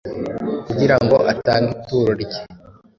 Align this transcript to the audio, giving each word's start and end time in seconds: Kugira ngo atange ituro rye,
Kugira 0.65 0.95
ngo 1.03 1.15
atange 1.31 1.69
ituro 1.75 2.11
rye, 2.23 2.41